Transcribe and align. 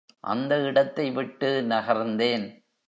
அந்த 0.23 0.59
இடத்தை 0.61 1.11
விட்டு 1.11 1.61
நகர்ந்தேன். 1.69 2.47